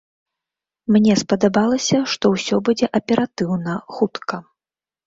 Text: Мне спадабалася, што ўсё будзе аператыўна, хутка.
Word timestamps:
Мне 0.95 1.17
спадабалася, 1.23 2.01
што 2.15 2.33
ўсё 2.35 2.55
будзе 2.71 2.85
аператыўна, 3.03 3.79
хутка. 3.97 4.35